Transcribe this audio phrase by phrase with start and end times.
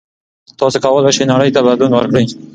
[0.59, 2.25] تاسو کولای شئ نړۍ ته بدلون ورکړئ.